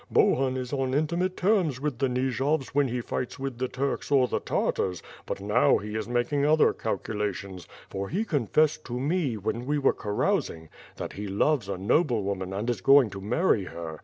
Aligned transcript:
Bohun 0.09 0.57
is 0.57 0.73
on 0.73 0.95
intimate 0.95 1.37
terms 1.37 1.79
with 1.79 1.99
the 1.99 2.07
Nijovs 2.07 2.69
when 2.69 2.87
he 2.87 3.01
fights 3.01 3.37
with 3.37 3.59
the 3.59 3.67
Turks 3.67 4.09
or 4.09 4.27
the 4.27 4.39
Tartars; 4.39 5.03
but 5.27 5.39
now 5.39 5.77
he 5.77 5.95
is 5.95 6.07
making 6.07 6.43
other 6.43 6.73
calculations, 6.73 7.67
for 7.87 8.09
he 8.09 8.25
confessed 8.25 8.83
to 8.85 8.99
me, 8.99 9.37
when 9.37 9.67
we 9.67 9.77
were 9.77 9.93
carousing, 9.93 10.69
that 10.95 11.13
he 11.13 11.27
loves 11.27 11.69
a 11.69 11.77
noblewoman 11.77 12.51
and 12.51 12.67
is 12.67 12.81
going 12.81 13.11
to 13.11 13.21
marry 13.21 13.65
her. 13.65 13.99